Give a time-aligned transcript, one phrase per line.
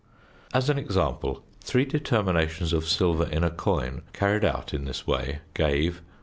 [0.51, 5.41] As an example, 3 determinations of silver in a coin carried out in this way
[5.53, 6.05] gave: (1) 1.